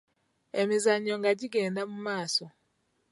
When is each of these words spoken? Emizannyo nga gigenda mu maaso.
Emizannyo 0.61 1.13
nga 1.19 1.31
gigenda 1.39 1.81
mu 1.91 1.97
maaso. 2.05 2.45